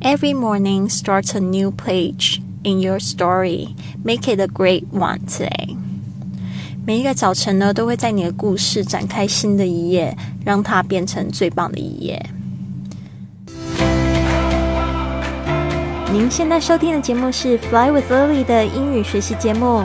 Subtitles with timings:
[0.00, 3.74] Every morning starts a new page in your story.
[4.04, 5.76] Make it a great one today.
[6.86, 12.26] 每一个早晨呢，都会在你的故事展开新的一页，让它变成最棒的一页。
[16.12, 19.84] 您现在收听的节目是《Fly with Lily》的英语学习节目，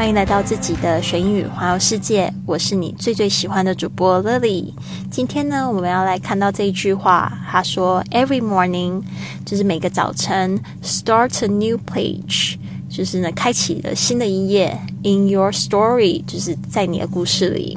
[0.00, 4.72] 欢迎来到自己的学英语环游世界，我是你最最喜欢的主播 Lily。
[5.10, 9.02] 今天呢，我们要来看到这一句话，他说：“Every morning，
[9.44, 12.54] 就是每个早晨，start a new page，
[12.88, 14.80] 就是呢，开启了新的一页。
[15.02, 17.76] In your story，就是在你的故事里。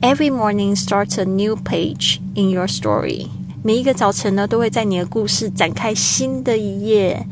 [0.00, 3.28] Every morning start a new page in your story。
[3.62, 7.24] 每一个早晨呢，都会在你的故事展开新的一页。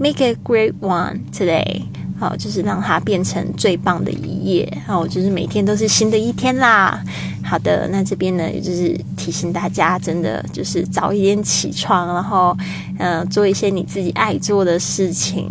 [0.00, 1.82] Make a great one today。”
[2.18, 4.82] 好，就是让它变成最棒的一页。
[4.86, 7.02] 好，就是每天都是新的一天啦。
[7.44, 12.56] 好的，那这边呢，也就是提醒大家，真的就是早一点起床，然后
[12.98, 15.48] 嗯，做一些你自己爱做的事情，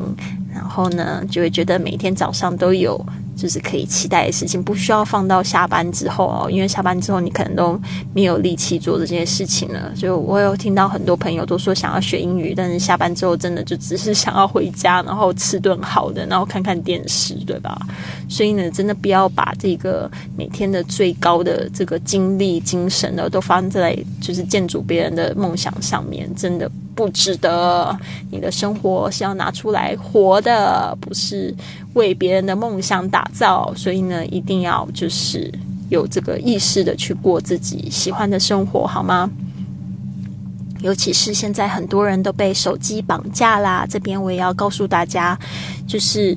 [0.53, 3.03] 然后呢，就会觉得每天早上都有。
[3.37, 7.79] 就是可以期待的事情，不需要放到下班之后哦，因为下班之后你可能都
[8.13, 9.93] 没有力气做这件事情了。
[9.95, 17.79] 就我有听到很多朋友都说想要学英语，但是下班之后真的就只是想要回家，然后吃顿好的，然后看看电视，对吧？
[18.27, 26.69] 所以呢，真的不要把这个每天的最高的这个精力、精神呢，都放在就是建筑别人的梦想上面，真的。
[26.97, 27.95] 不值得，
[28.31, 31.53] 你的生活是要拿出来活的，不是
[31.93, 33.71] 为别人的梦想打造。
[33.75, 35.53] 所以呢，一定要就是
[35.89, 39.29] 有这个意识的去过自己喜欢的生活，好吗？
[40.81, 45.37] 尤其是现在很多人都被手机绑架啦，这边我也要告诉大家，
[45.87, 46.35] 就是。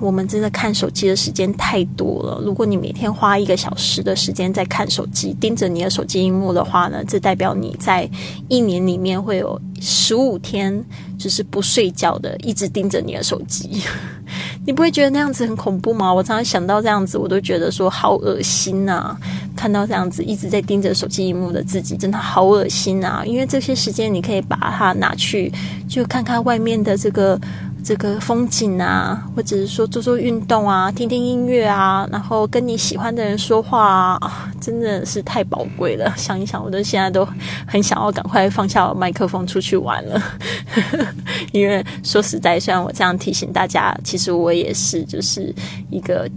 [0.00, 2.40] 我们真的看手机的时间太多了。
[2.44, 8.08] 如果你每天花一个小时的时间在看手机，盯着你的手机荧幕的话呢，这代表你在
[8.48, 10.84] 一年里面会有十五天
[11.18, 13.82] 就是不睡觉的，一直盯着你的手机。
[14.64, 16.12] 你不会觉得那样子很恐怖吗？
[16.12, 19.16] 我常常想到这样子，我都觉得说好恶心呐！
[19.56, 23.22] 看到这样子一直在盯着手机荧幕的自己，真的好恶心啊！
[23.26, 25.52] 因为这些时间你可以把它拿去，
[25.88, 27.40] 就看看外面的这个。
[27.84, 36.14] 这个风景啊，或者是说做做运动啊，听听音乐啊，然后跟你喜欢的人说话啊，真的是太宝贵了。
[36.16, 37.26] 想一想，我都现在都
[37.66, 40.22] 很想要赶快放下麦克风出去玩了。
[41.50, 45.54] 因为说实在，虽然我这样提醒大家，其实我也是就是
[45.90, 46.28] 一个。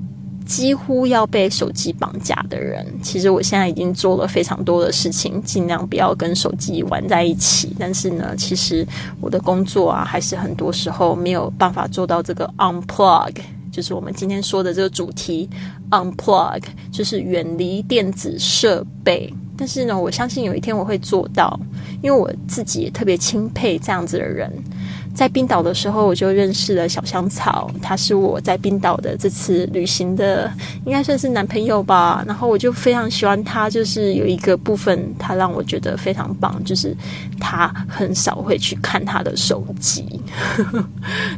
[0.46, 7.76] 几乎要被手机绑架的人，其实我现在已经做了非常多的事情，尽量不要跟手机玩在一起。
[7.80, 8.88] 但是呢，其实
[9.20, 13.34] 我的工作啊，还是很多时候没有办法做到这个 unplug，
[13.72, 15.50] 就是我们今天说的这个主题
[15.90, 16.62] unplug，
[16.92, 19.34] 就是远离电子设备。
[19.58, 21.60] 但是呢，我相信有一天我会做到，
[22.04, 24.52] 因为我自己也特别钦佩这样子的人。
[25.16, 30.52] 在冰岛的时候，我就认识了小香草，他是我在冰岛的这次旅行的，
[30.86, 32.22] 应该算是男朋友吧。
[32.28, 36.96] 然后我就非常喜欢他，就是有一个部分，他让我觉得非常棒，就是
[37.40, 40.22] 他很少会去看他的手机。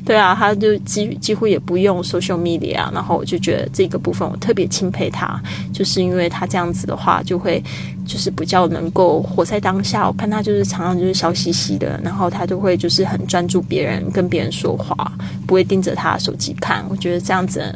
[0.07, 2.89] 对啊，他就几几乎也不用 social media。
[2.93, 5.37] 然后我就觉得这个部分我特别钦佩他，
[5.73, 7.61] 就是因为他这样子的话，就会
[8.05, 10.07] 就是比较能够活在当下。
[10.07, 13.61] 我看他就是常常就是笑嘻嘻的，然后他就会就是很专注。
[13.63, 15.11] 别人跟别人说话，
[15.45, 16.85] 不会盯着他手机看。
[16.87, 17.75] 我觉得这样子，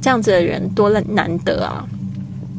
[0.00, 1.86] 这样子的人多难得啊！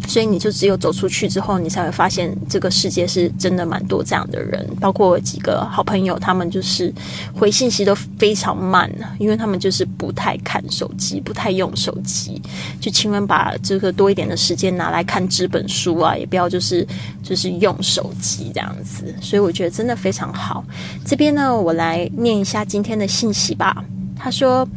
[0.07, 4.65] 所以你就只有走出去之后，你才会发现这个世界是真的蛮多这样的人。
[4.79, 6.93] 包括几个好朋友，他们就是
[7.33, 8.89] 回信息都非常慢，
[9.19, 12.41] 因为他们就是不太看手机，不太用手机。
[12.79, 16.87] 就请问把这个多一点的时间拿来看纸本书啊，也不要就是
[17.21, 19.13] 就是用手机这样子。
[19.21, 20.63] 所以我觉得真的非常好。
[21.05, 23.83] 这边呢，我来念一下今天的信息吧。
[24.15, 24.67] 他说。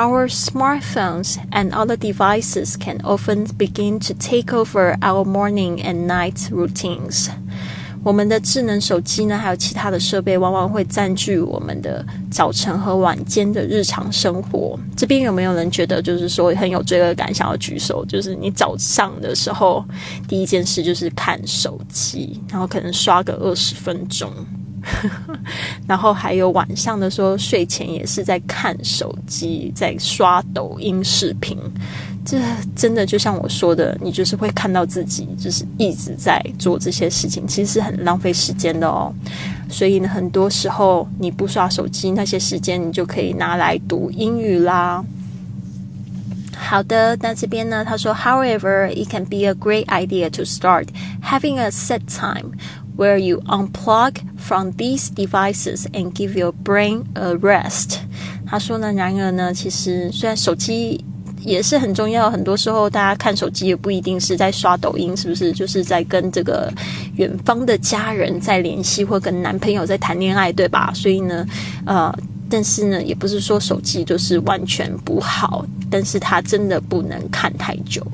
[0.00, 6.48] Our smartphones and other devices can often begin to take over our morning and night
[6.52, 7.26] routines.
[8.04, 14.78] 我们的智能手机呢，还有其他的设备，往往会占据我们的早晨和晚间的日常生活。
[14.96, 18.04] 这边有没有人觉得，就是说很有罪恶感，想要举手？
[18.04, 19.84] 就是你早上的时候，
[20.28, 24.32] 第一件事就是看手机，然后可能刷个二十分钟。
[25.86, 31.56] 然后还有晚上的时候，睡前也是在看手机，在刷抖音视频。
[32.24, 32.38] 这
[32.76, 39.10] 真的就像我说的，你就是会看到自己就是一直在做这些事情，其实是很浪费时间的哦。
[39.70, 45.02] 所以呢，很多时候你不刷手机，那些时间你就可以拿来读英语啦。
[46.54, 50.88] 好的，那这边呢，他说，However, it can be a great idea to start
[51.22, 52.50] having a set time
[52.98, 58.00] where you unplug from these devices and give your brain a rest。
[58.46, 61.02] 他说呢，然而呢，其实虽然手机
[61.42, 65.52] 也是很重要，很多时候大家看手机也不一定是在刷抖音，是不是？
[65.52, 66.72] 就是在跟这个
[67.14, 70.90] 远方的家人在联系，或跟男朋友在谈恋爱，对吧？
[70.92, 71.46] 所以呢，
[71.86, 72.12] 呃，
[72.50, 75.64] 但是呢，也不是说手机就是完全不好。
[75.90, 78.06] 但是他真的不能看太久。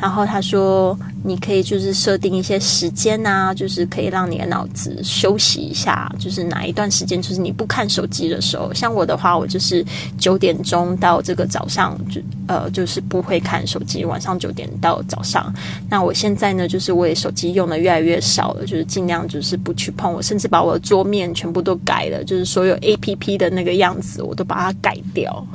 [0.00, 6.10] 然后他说，你可以就是设定一些时间啊，就是可以让你的脑子休息一下。
[6.18, 8.72] 就是哪一段时间，就是你不看手机的时候。
[8.72, 9.84] 像我的话，我就是
[10.16, 14.04] 九点钟到这个早上就呃，就是不会看手机。
[14.04, 15.54] 晚上九点到早上。
[15.88, 20.12] 那我现在呢，就是我也手机用的越来越少了，就是尽量就是不去碰。
[20.12, 25.46] 我甚至把我的桌面全部都改了，就是所有 A P P 的那个样子我都把它改掉。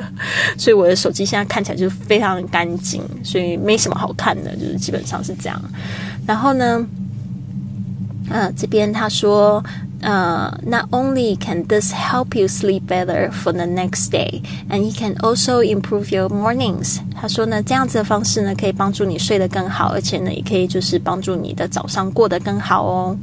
[0.56, 1.24] 所以我的手机。
[1.24, 5.58] 现在看起来就是非常干净，所以没什么好看的，就是基本上是这样。
[6.26, 6.86] 然后呢，
[8.28, 9.64] 呃，这边他说。
[10.01, 15.15] uh, not only can this help you sleep better for the next day, and it can
[15.21, 16.99] also improve your mornings.
[17.19, 23.17] 他说呢，这样子的方式呢，可以帮助你睡得更好，而且呢，也可以就是帮助你的早上过得更好哦。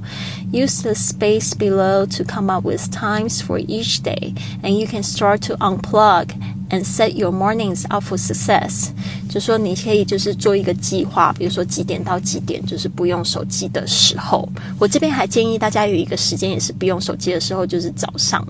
[0.53, 5.03] Use the space below to come up with times for each day, and you can
[5.03, 6.29] start to unplug
[6.69, 8.89] and set your mornings up for success.
[9.30, 14.48] 就说你可以就是做一个计划，比如说几点到几点就是不用手机的时候。
[14.80, 18.45] 我这边还建议大家有一个时间也是不用手机的时候，就是早上，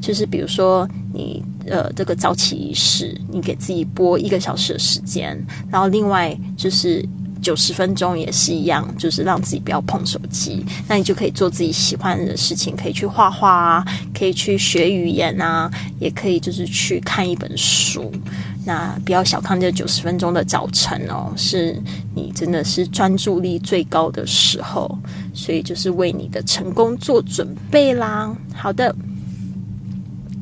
[0.00, 5.36] 就是比如说你呃这个早起仪式，你给自己播一个小时的时间，
[5.70, 7.04] 然后另外就是。
[7.40, 13.84] 九十分钟也是一样，就是让自己不要碰手机，那你就可以做自己喜欢的事情，可以去画画啊，
[14.14, 18.12] 可以去学语言啊，也可以就是去看一本书。
[18.66, 21.80] 那不要小看这九十分钟的早晨哦，是
[22.14, 24.98] 你真的是专注力最高的时候，
[25.32, 28.36] 所以就是为你的成功做准备啦。
[28.54, 28.94] 好的，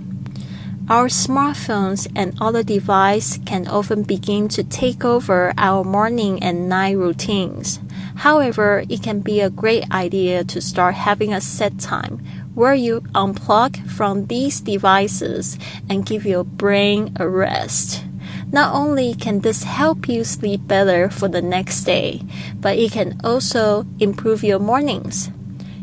[0.88, 6.96] Our smartphones and other devices can often begin to take over our morning and night
[6.96, 7.76] routines.
[8.24, 12.18] However, it can be a great idea to start having a set time
[12.54, 15.56] where you unplug from these devices
[15.88, 18.02] and give your brain a rest.
[18.51, 22.21] Not only can this help you sleep better for the next day,
[22.55, 25.29] but it can also improve your mornings.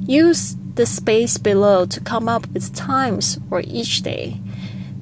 [0.00, 4.40] Use the space below to come up with times for each day,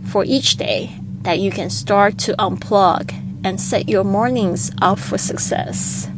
[0.04, 3.14] for each day that you can start to unplug
[3.44, 6.08] and set your mornings up for success.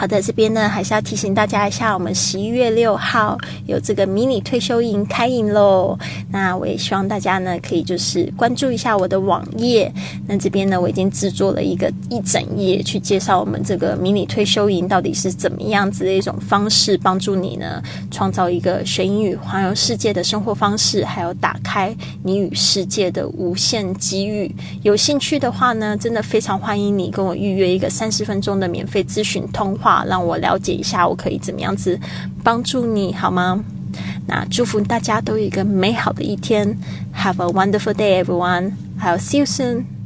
[0.00, 5.94] 好的，这边呢还是要提醒大家一下，我们十一月六号有这个迷你退休营开营喽。
[6.30, 9.92] 那我也希望大家呢可以就是关注一下我的网页。
[10.26, 24.50] 那这边呢我已经制作了一个一整页去介绍我们这个迷你退休营到底是怎么样子的一种方式，帮助你呢创造一个学英语环游世界的生活方式，还有打开你与世界的无限机遇。
[24.80, 30.04] 有兴趣的话呢，真的非常欢迎你跟我预约一个三十分钟的免费咨询通话话。
[30.06, 31.98] 让我了解一下，我可以怎么样子
[32.44, 33.62] 帮助你好吗？
[34.26, 36.78] 那祝福大家都有一个美好的一天。
[37.16, 38.72] Have a wonderful day, everyone.
[39.02, 39.99] I'll see you soon.